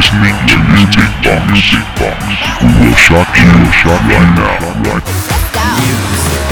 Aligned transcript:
listening 0.00 0.34
to 0.48 0.56
Music 0.72 1.12
Box. 1.22 1.44
Music 1.52 1.84
Box. 2.00 2.24
We 2.62 2.88
will 2.88 2.96
shock 2.96 3.28
you, 3.36 3.52
shock 3.70 4.00
right 4.08 4.32
now. 4.34 4.94
Right 4.94 6.49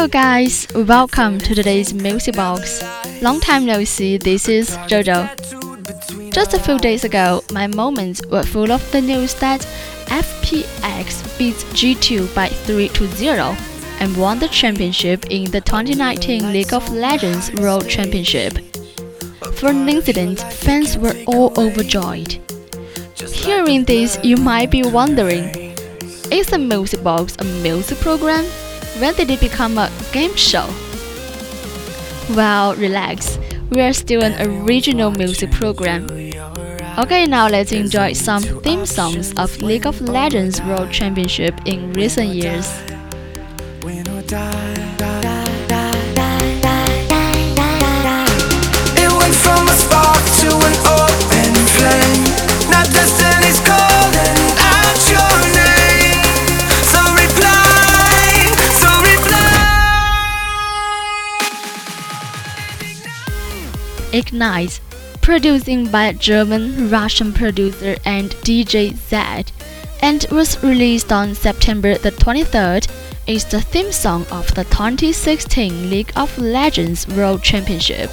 Hello, 0.00 0.08
guys. 0.08 0.66
Welcome 0.74 1.36
to 1.40 1.54
today's 1.54 1.92
Music 1.92 2.34
Box. 2.34 2.82
Long 3.20 3.38
time 3.38 3.66
no 3.66 3.84
see. 3.84 4.16
This 4.16 4.48
is 4.48 4.70
JoJo. 4.88 6.32
Just 6.32 6.54
a 6.54 6.58
few 6.58 6.78
days 6.78 7.04
ago, 7.04 7.44
my 7.52 7.66
moments 7.66 8.24
were 8.28 8.42
full 8.42 8.72
of 8.72 8.80
the 8.92 9.02
news 9.02 9.34
that 9.40 9.60
FPX 10.06 11.38
beats 11.38 11.64
G2 11.74 12.34
by 12.34 12.48
3 12.48 12.88
to 12.88 13.06
0 13.08 13.54
and 14.00 14.16
won 14.16 14.38
the 14.38 14.48
championship 14.48 15.26
in 15.26 15.50
the 15.50 15.60
2019 15.60 16.50
League 16.50 16.72
of 16.72 16.88
Legends 16.90 17.52
World 17.52 17.86
Championship. 17.86 18.54
For 19.56 19.68
an 19.68 19.86
incident, 19.86 20.40
fans 20.40 20.96
were 20.96 21.14
all 21.26 21.52
overjoyed. 21.60 22.38
Hearing 23.34 23.84
this, 23.84 24.18
you 24.22 24.38
might 24.38 24.70
be 24.70 24.82
wondering 24.82 25.74
is 26.32 26.46
the 26.46 26.58
Music 26.58 27.04
Box 27.04 27.36
a 27.38 27.44
music 27.44 27.98
program? 27.98 28.46
When 29.00 29.14
did 29.14 29.30
it 29.30 29.40
become 29.40 29.78
a 29.78 29.90
game 30.12 30.36
show? 30.36 30.68
Well, 32.36 32.76
relax. 32.76 33.38
We 33.70 33.80
are 33.80 33.94
still 33.94 34.22
an 34.22 34.36
original 34.46 35.10
music 35.10 35.50
program. 35.52 36.04
Okay, 36.98 37.24
now 37.24 37.48
let's 37.48 37.72
enjoy 37.72 38.12
some 38.12 38.42
theme 38.42 38.84
songs 38.84 39.32
of 39.38 39.62
League 39.62 39.86
of 39.86 40.02
Legends 40.02 40.60
World 40.60 40.90
Championship 40.92 41.54
in 41.64 41.94
recent 41.94 42.34
years. 42.34 42.68
Producing 65.20 65.90
by 65.90 66.12
German 66.12 66.88
Russian 66.90 67.32
producer 67.32 67.96
and 68.04 68.30
DJ 68.42 68.92
Zedd, 68.92 69.52
and 70.00 70.26
was 70.30 70.62
released 70.62 71.12
on 71.12 71.34
September 71.34 71.98
the 71.98 72.10
23rd, 72.10 72.88
is 73.26 73.44
the 73.44 73.60
theme 73.60 73.92
song 73.92 74.26
of 74.32 74.52
the 74.54 74.64
2016 74.64 75.90
League 75.90 76.12
of 76.16 76.36
Legends 76.38 77.06
World 77.08 77.42
Championship. 77.42 78.10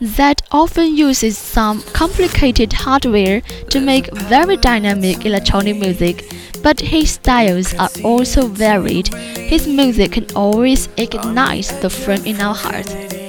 Zedd 0.00 0.40
often 0.50 0.96
uses 0.96 1.36
some 1.36 1.82
complicated 1.92 2.72
hardware 2.72 3.42
to 3.68 3.80
make 3.80 4.14
very 4.14 4.56
dynamic 4.56 5.26
electronic 5.26 5.76
music, 5.76 6.24
but 6.62 6.80
his 6.80 7.10
styles 7.10 7.74
are 7.74 7.90
also 8.02 8.46
varied. 8.46 9.08
His 9.36 9.66
music 9.66 10.12
can 10.12 10.26
always 10.34 10.88
ignite 10.96 11.66
the 11.82 11.90
flame 11.90 12.24
in 12.24 12.40
our 12.40 12.54
hearts. 12.54 13.19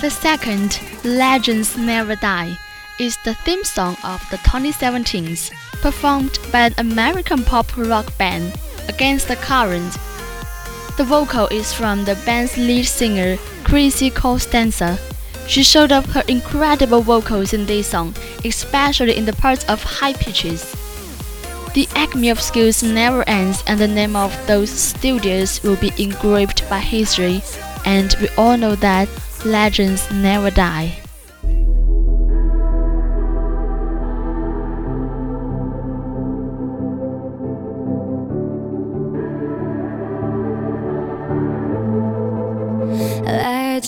The 0.01 0.09
second, 0.09 0.79
Legends 1.03 1.77
Never 1.77 2.15
Die, 2.15 2.57
is 2.99 3.17
the 3.23 3.35
theme 3.35 3.63
song 3.63 3.97
of 4.03 4.27
the 4.31 4.37
2017s, 4.37 5.51
performed 5.81 6.39
by 6.51 6.67
an 6.67 6.73
American 6.77 7.43
pop 7.43 7.77
rock 7.77 8.17
band, 8.17 8.53
Against 8.87 9.27
the 9.27 9.35
Current. 9.35 9.93
The 10.97 11.03
vocal 11.03 11.47
is 11.47 11.73
from 11.73 12.05
the 12.05 12.15
band's 12.25 12.57
lead 12.57 12.85
singer, 12.85 13.37
Chrissy 13.63 14.09
Costanza. 14.09 14.97
She 15.51 15.63
showed 15.63 15.91
off 15.91 16.05
her 16.13 16.23
incredible 16.29 17.01
vocals 17.01 17.51
in 17.51 17.65
this 17.65 17.87
song, 17.87 18.15
especially 18.45 19.17
in 19.17 19.25
the 19.25 19.33
parts 19.33 19.65
of 19.65 19.83
high 19.83 20.13
pitches. 20.13 20.63
The 21.73 21.89
acme 21.93 22.29
of 22.29 22.39
skills 22.39 22.81
never 22.81 23.27
ends, 23.27 23.61
and 23.67 23.77
the 23.77 23.85
name 23.85 24.15
of 24.15 24.31
those 24.47 24.69
studios 24.69 25.61
will 25.61 25.75
be 25.75 25.91
engraved 25.97 26.63
by 26.69 26.79
history. 26.79 27.43
And 27.83 28.15
we 28.21 28.29
all 28.37 28.55
know 28.55 28.75
that 28.75 29.09
legends 29.43 30.09
never 30.09 30.51
die. 30.51 31.00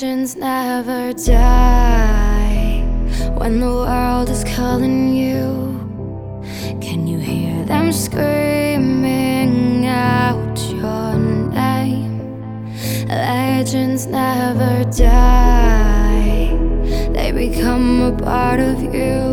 Legends 0.03 0.35
never 0.35 1.13
die 1.13 2.83
when 3.37 3.61
the 3.61 3.67
world 3.67 4.29
is 4.29 4.43
calling 4.43 5.15
you. 5.15 5.79
Can 6.81 7.07
you 7.07 7.19
hear 7.19 7.63
them 7.63 7.93
screaming 7.93 9.85
out 9.87 10.59
your 10.71 11.15
name? 11.53 12.19
Legends 13.07 14.05
never 14.05 14.83
die, 14.91 16.51
they 17.13 17.31
become 17.31 18.01
a 18.01 18.11
part 18.11 18.59
of 18.59 18.83
you. 18.83 19.23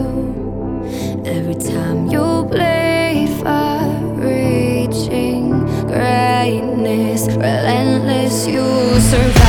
Every 1.24 1.56
time 1.56 2.06
you 2.06 2.44
bleed 2.44 3.30
for 3.40 3.82
reaching 4.24 5.66
greatness, 5.88 7.26
relentless, 7.26 8.46
you 8.46 9.00
survive. 9.00 9.39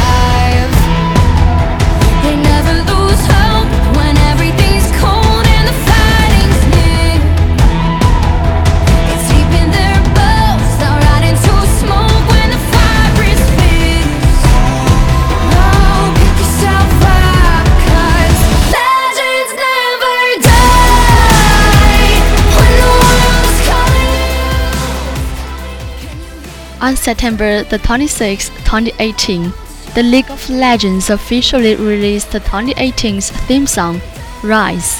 On 26.81 26.95
September 26.95 27.61
the 27.61 27.77
26th, 27.77 28.49
2018, 28.65 29.53
the 29.93 30.01
League 30.01 30.31
of 30.31 30.49
Legends 30.49 31.11
officially 31.11 31.75
released 31.75 32.31
the 32.31 32.39
2018's 32.39 33.29
theme 33.45 33.67
song, 33.67 34.01
Rise. 34.41 34.99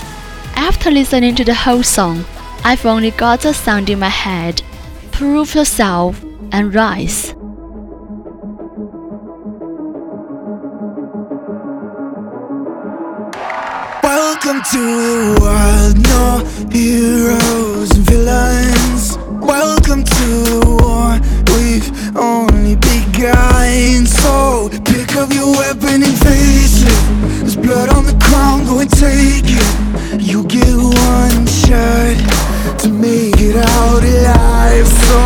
After 0.55 0.91
listening 0.91 1.33
to 1.33 1.43
the 1.43 1.55
whole 1.55 1.81
song, 1.81 2.23
I've 2.63 2.85
only 2.85 3.09
got 3.09 3.41
the 3.41 3.51
sound 3.51 3.89
in 3.89 3.97
my 3.97 4.09
head. 4.09 4.61
Prove 5.11 5.55
yourself 5.55 6.23
and 6.51 6.71
rise. 6.71 7.33
Welcome 14.03 14.61
to 14.69 14.77
the 14.77 15.37
world, 15.41 15.97
no 16.05 16.69
heroes 16.71 17.89
and 17.89 18.05
villains. 18.05 19.17
Welcome 19.43 20.03
to 20.03 20.11
the 20.13 20.71
we've 20.75 20.90
only 22.21 22.75
begun. 22.75 24.05
So 24.05 24.69
pick 24.85 25.15
up 25.15 25.33
your 25.33 25.51
weapon 25.51 26.03
and 26.05 26.17
face 26.21 26.83
it. 26.85 27.01
There's 27.41 27.57
blood 27.57 27.89
on 27.89 28.05
the 28.05 28.17
ground, 28.29 28.67
go 28.67 28.79
and 28.79 28.89
take 28.89 29.49
it. 29.49 30.21
You 30.21 30.43
get 30.45 30.75
one 30.77 31.45
shot 31.47 32.17
to 32.79 32.89
make 32.89 33.41
it 33.41 33.57
out 33.57 34.03
alive. 34.03 34.87
So 34.87 35.19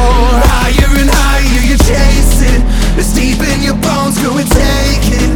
higher 0.47 0.92
and 1.01 1.09
higher 1.12 1.63
you're 1.68 1.83
chasing. 1.83 2.63
It's 2.98 3.13
deep 3.13 3.44
in 3.44 3.62
your 3.62 3.77
bones, 3.83 4.18
go 4.24 4.38
and 4.38 4.50
take 4.50 5.06
it. 5.19 5.31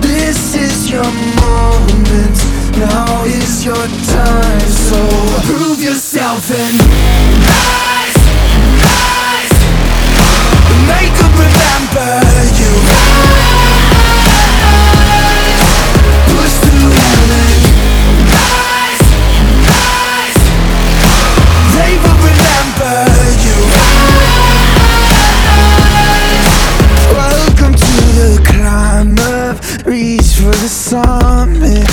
This 0.00 0.54
is 0.54 0.90
your 0.90 1.10
moment. 1.42 2.36
Now 2.78 3.24
is 3.24 3.64
your 3.64 3.86
time. 4.14 4.60
So 4.88 4.98
prove 5.44 5.82
yourself 5.82 6.50
and 6.50 7.89
reach 30.20 30.34
for 30.36 30.54
the 30.62 30.68
summit. 30.68 31.88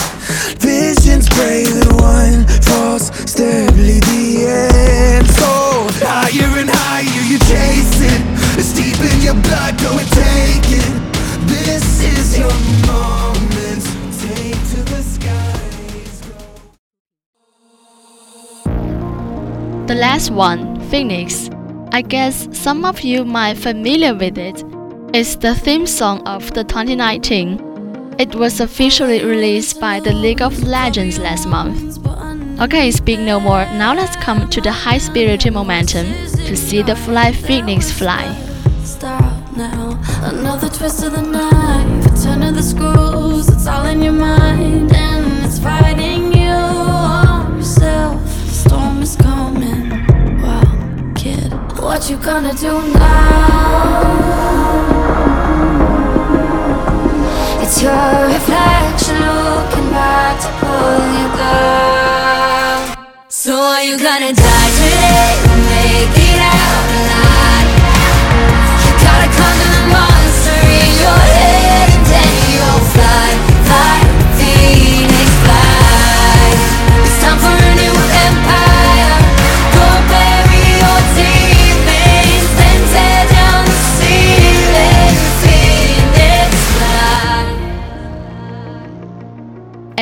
Visions 0.59 1.29
break 1.29 1.67
the 1.67 1.87
one 1.95 2.45
false 2.63 3.07
step, 3.29 3.71
lead 3.75 4.03
the 4.03 4.45
end. 4.47 5.27
So 5.27 5.87
higher 6.05 6.59
and 6.59 6.69
higher 6.69 7.23
you 7.31 7.39
chase 7.39 8.01
it. 8.01 8.21
It's 8.59 8.73
deep 8.73 8.99
in 8.99 9.21
your 9.21 9.35
blood, 9.35 9.77
go 9.79 9.91
and 9.97 10.09
take 10.11 10.67
it. 10.71 10.91
This 11.47 12.03
is 12.03 12.37
your 12.37 12.57
moment. 12.87 13.83
Take 14.19 14.61
to 14.73 14.79
the 14.91 15.01
skies. 15.03 16.21
The 19.87 19.95
last 19.95 20.31
one, 20.31 20.79
Phoenix. 20.89 21.49
I 21.91 22.01
guess 22.01 22.47
some 22.51 22.83
of 22.83 23.01
you 23.01 23.23
might 23.23 23.57
familiar 23.57 24.13
with 24.13 24.37
it. 24.37 24.63
It's 25.13 25.37
the 25.37 25.55
theme 25.55 25.87
song 25.87 26.21
of 26.27 26.53
the 26.53 26.65
2019. 26.65 27.66
It 28.19 28.33
was 28.33 28.59
officially 28.59 29.23
released 29.23 29.79
by 29.79 29.99
the 29.99 30.11
League 30.11 30.41
of 30.41 30.63
Legends 30.63 31.19
last 31.19 31.47
month. 31.47 31.99
Okay, 32.59 32.89
speak 32.89 33.19
no 33.19 33.39
more. 33.39 33.65
Now 33.77 33.93
let's 33.93 34.15
come 34.15 34.49
to 34.49 34.59
the 34.59 34.71
high 34.71 34.97
spirited 34.97 35.53
momentum 35.53 36.07
to 36.47 36.57
see 36.57 36.81
the 36.81 36.95
fly 36.95 37.31
Phoenix 37.31 37.91
fly. 37.91 38.25
Stop 38.83 39.55
now. 39.55 40.01
Another 40.23 40.67
twist 40.67 41.03
of 41.03 41.11
the 41.11 41.21
knife. 41.21 42.05
A 42.07 42.23
turn 42.23 42.41
of 42.41 42.55
the 42.55 42.63
screws. 42.63 43.49
It's 43.49 43.67
all 43.67 43.85
in 43.85 44.01
your 44.01 44.13
mind. 44.13 44.91
And 44.95 45.45
it's 45.45 45.59
fighting 45.59 46.33
you 46.33 46.49
on 46.49 47.57
yourself. 47.57 48.19
The 48.23 48.51
storm 48.51 49.01
is 49.03 49.15
coming. 49.15 49.89
Wow, 50.41 51.13
kid. 51.15 51.53
What 51.79 52.09
you 52.09 52.17
gonna 52.17 52.55
do 52.55 52.81
now? 52.93 54.66
Your 57.87 58.27
reflection 58.35 59.17
looking 59.47 59.89
back 59.95 60.35
to 60.43 60.49
pull 60.59 61.03
you 61.17 61.27
down. 61.41 62.79
So 63.29 63.53
are 63.55 63.83
you 63.83 63.97
gonna 63.97 64.33
die 64.33 64.76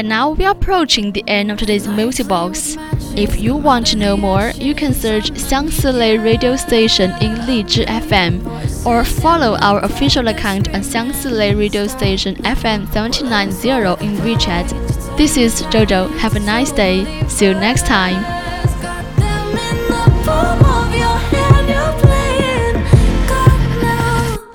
And 0.06 0.10
now 0.12 0.30
we 0.30 0.46
are 0.46 0.52
approaching 0.52 1.13
the 1.13 1.24
end 1.25 1.50
of 1.50 1.57
today's 1.57 1.88
music 1.88 2.28
box. 2.28 2.78
If 3.18 3.40
you 3.40 3.56
want 3.56 3.88
to 3.88 3.98
know 3.98 4.16
more, 4.16 4.52
you 4.54 4.75
can 4.75 4.94
search 4.94 5.31
Xiangsi 5.31 6.24
radio 6.24 6.56
station 6.57 7.10
in 7.24 7.34
Lizhi 7.48 7.88
FM 7.88 8.86
or 8.86 9.04
follow 9.04 9.57
our 9.62 9.80
official 9.84 10.28
account 10.28 10.68
on 10.75 10.81
Xiangsi 10.81 11.57
radio 11.57 11.88
station 11.88 12.36
FM 12.44 12.86
790 12.94 14.06
in 14.06 14.16
WeChat. 14.18 15.18
This 15.18 15.38
is 15.38 15.63
Jojo. 15.74 16.16
Have 16.19 16.36
a 16.36 16.40
nice 16.40 16.72
day. 16.72 17.28
See 17.28 17.48
you 17.48 17.56
next 17.56 17.88
time. 17.88 18.22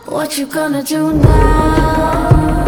What 0.06 0.38
you 0.38 0.46
gonna 0.46 0.84
do 0.84 1.12
now? 1.12 2.59